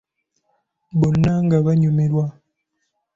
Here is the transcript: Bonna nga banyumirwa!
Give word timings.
Bonna 0.99 1.33
nga 1.43 1.57
banyumirwa! 1.65 2.25